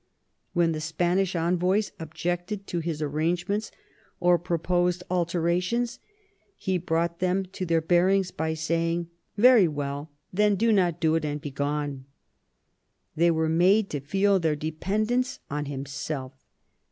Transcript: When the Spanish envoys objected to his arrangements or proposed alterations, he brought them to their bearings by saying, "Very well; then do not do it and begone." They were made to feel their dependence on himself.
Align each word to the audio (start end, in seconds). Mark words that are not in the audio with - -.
When 0.53 0.71
the 0.71 0.81
Spanish 0.81 1.35
envoys 1.35 1.91
objected 1.99 2.65
to 2.65 2.79
his 2.79 3.03
arrangements 3.03 3.69
or 4.19 4.39
proposed 4.39 5.03
alterations, 5.11 5.99
he 6.57 6.79
brought 6.79 7.19
them 7.19 7.45
to 7.51 7.67
their 7.67 7.81
bearings 7.81 8.31
by 8.31 8.55
saying, 8.55 9.11
"Very 9.37 9.67
well; 9.67 10.09
then 10.33 10.55
do 10.55 10.71
not 10.71 10.99
do 10.99 11.13
it 11.13 11.23
and 11.23 11.39
begone." 11.39 12.05
They 13.15 13.29
were 13.29 13.47
made 13.47 13.91
to 13.91 13.99
feel 13.99 14.39
their 14.39 14.55
dependence 14.55 15.37
on 15.51 15.65
himself. 15.65 16.33